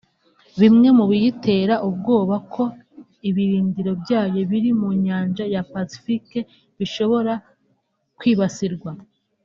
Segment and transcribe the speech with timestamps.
[0.59, 2.63] bimwe mu biyitera ubwoba ko
[3.29, 6.37] ibirindiro byayo biri mu Nyanja ya Pacifique
[6.79, 7.33] bishobora
[8.17, 8.91] kwibasirwa